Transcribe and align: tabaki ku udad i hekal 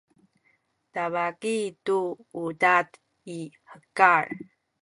tabaki 0.93 1.55
ku 1.85 1.99
udad 2.45 2.87
i 3.35 3.37
hekal 3.69 4.27